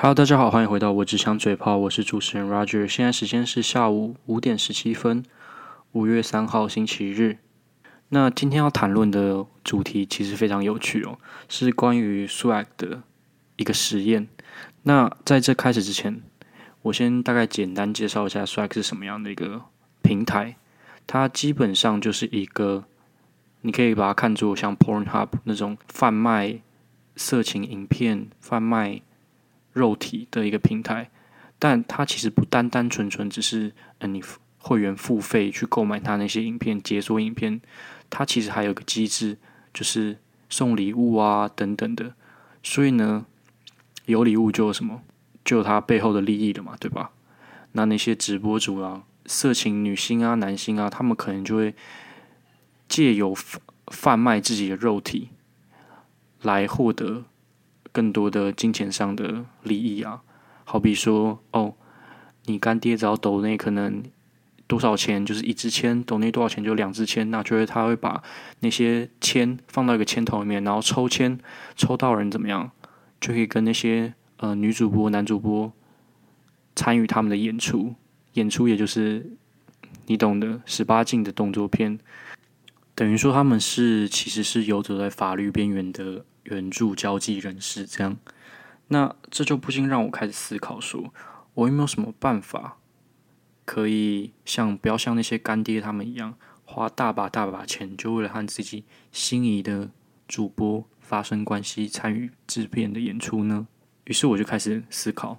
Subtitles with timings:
[0.00, 2.86] Hello，大家好，欢迎回到我只想嘴炮，我是主持人 Roger。
[2.86, 5.24] 现在时间是下午五点十七分，
[5.90, 7.38] 五月三号星期日。
[8.10, 13.02] 那今天要谈论的主题其实非常有趣哦，是关于 Swag 的
[13.56, 14.28] 一个实验。
[14.84, 16.22] 那在这开始之前，
[16.82, 19.62] 我先大概简单介绍一下 Swag 是什么样的一个
[20.00, 20.54] 平台。
[21.08, 22.84] 它基本上就是一个，
[23.62, 26.60] 你可以把它看作像 Pornhub 那种贩卖
[27.16, 29.02] 色情影片、贩卖。
[29.78, 31.08] 肉体的一个平台，
[31.58, 34.22] 但它其实不单单纯纯只是呃你
[34.58, 37.60] 会员付费去购买它那些影片、解锁影片，
[38.10, 39.38] 它其实还有个机制，
[39.72, 40.18] 就是
[40.50, 42.14] 送礼物啊等等的。
[42.62, 43.24] 所以呢，
[44.06, 45.02] 有礼物就有什么，
[45.44, 47.12] 就有它背后的利益了嘛，对吧？
[47.72, 51.74] 那那些直播主啊、色情女星啊、男星啊，他们可能就会
[52.88, 53.34] 借由
[53.86, 55.28] 贩卖自己的肉体
[56.42, 57.24] 来获得。
[57.98, 60.22] 更多的金钱上的利益啊，
[60.62, 61.74] 好比说哦，
[62.44, 64.00] 你干爹只要抖内可能
[64.68, 68.22] 多少钱，就是一支签，抖内多少钱就两支签，那就是他会把
[68.60, 71.40] 那些签放到一个签筒里面，然后抽签，
[71.74, 72.70] 抽到人怎么样，
[73.20, 75.72] 就可以跟那些呃女主播、男主播
[76.76, 77.96] 参与他们的演出，
[78.34, 79.28] 演出也就是
[80.06, 81.98] 你懂的十八禁的动作片，
[82.94, 86.24] 等于说他们是其实是游走在法律边缘的。
[86.50, 88.16] 援助交际人士这样，
[88.88, 91.12] 那这就不禁让我开始思考说，
[91.54, 92.78] 我有没有什么办法，
[93.64, 99.90] 可以像不要像那些干爹他们一样，花大把大把钱，就为了和自己心仪的
[100.26, 103.66] 主播发生关系，参与制片的演出呢？
[104.04, 105.38] 于是我就开始思考，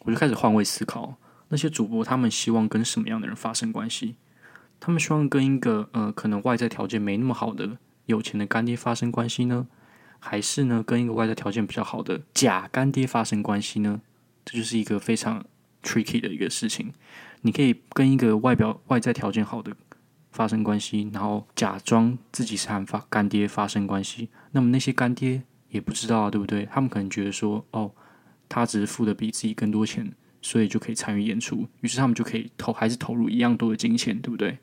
[0.00, 1.16] 我就开始换位思考，
[1.48, 4.16] 那些主播他们希望跟什么样的人发生关系？
[4.78, 9.66] 他们希望跟一个呃，可能外在条件没那么好的有钱的干爹发生关系呢？
[10.26, 14.00] 还是呢，跟一个外在条件比较好的假干爹发生关系呢？
[14.42, 15.44] 这就是一个非常
[15.82, 16.94] tricky 的一个事情。
[17.42, 19.76] 你可以跟一个外表外在条件好的
[20.32, 24.30] 发生关系，然后假装自己是和发干爹发生关系。
[24.52, 26.66] 那么那些干爹也不知道啊，对不对？
[26.72, 27.92] 他们可能觉得说，哦，
[28.48, 34.58] 他只是付的比自己更多钱，所以就可以参与演出，于是他们就可以投，还是投入一样多的金钱，对不对？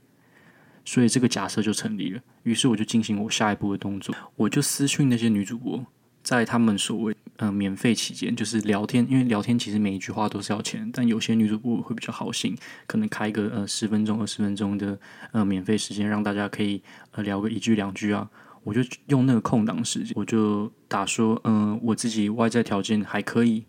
[0.84, 5.86] 所以这个假设就成立了，于是我就进行我下一步的动作，我就私讯那些女主播，
[6.24, 15.00] 在他们所谓呃免费期间，就是聊天，因为聊天其实每一句话都是要钱，但有些女主播会比较好心，可能开个呃十分钟、二十分钟的
[15.32, 16.82] 呃免费时间，让大家可以
[17.12, 18.30] 呃聊个一句两句啊，
[18.64, 23.66] 我就用那个空档时间，我就打说，嗯、我自己外在条件还可以，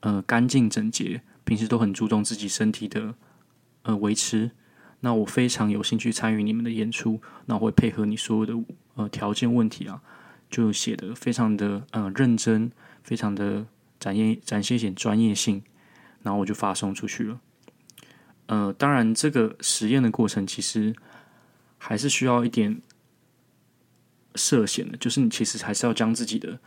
[0.00, 3.14] 呃，干净整洁，平时都很注重自己身体的
[3.82, 4.50] 呃维持。
[5.04, 8.54] 那我非常有兴趣参与你们的演出，那我会配合你所有的
[8.94, 10.00] 呃条件问题啊，
[10.48, 12.72] 就写的非常的呃认真，
[13.02, 13.66] 非常的
[14.00, 15.62] 展现展现一点专业性，
[16.22, 17.38] 然后我就发送出去了。
[18.46, 20.96] 呃，当然这个实验的过程其实
[21.76, 22.80] 还是需要一点
[24.34, 26.58] 涉险的，就是你其实还是要将自己的。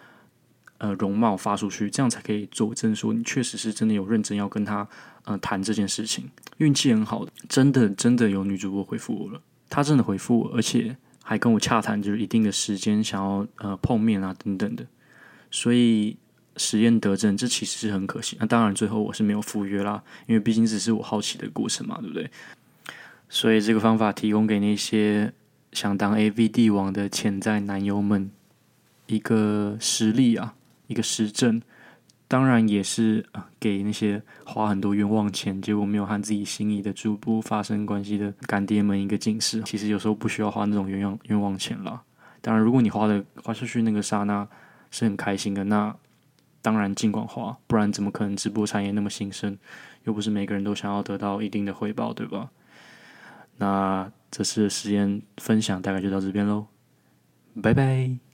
[0.80, 4.88] 呃，容貌发出去，这样才可以佐证说你确实是真的有认真要跟他
[5.26, 6.30] 呃谈这件事情。
[6.58, 14.86] 运气很好，真的真的有女主播回复我了，她真的回复我，而且还跟我洽谈，就是一定的时间想要呃碰面啊等等的。
[15.50, 16.18] 所以
[16.58, 18.38] 实验得证，这其实是很可惜。
[18.40, 22.30] 那当然最后我是没有赴约啦，因为毕竟只是我好奇的过程嘛，对不对？
[23.30, 25.34] 所以这个方法提供给那些
[25.72, 28.30] 想当 AV 帝王的潜在男友们
[29.08, 30.54] 一个实例啊。
[30.88, 31.62] 一个实证，
[32.28, 33.26] 当然也是
[33.60, 39.62] 给那些花很多冤枉钱，结果没有和自己心仪的主播发生关系的干爹们一个警示。
[39.64, 42.04] 其实有时候不需要花那种冤枉冤枉钱了。
[42.42, 44.48] 当然，如果你花的花出去那个刹那
[44.92, 45.96] 是很开心的，那
[46.62, 49.58] 当然尽管花，不然怎么可能直播产业那么兴盛？
[50.04, 52.50] 又不是每个人都想要得到一定的回报，对吧？
[53.58, 56.68] 那这次的实验分享大概就到这边喽，
[57.62, 58.27] 拜拜。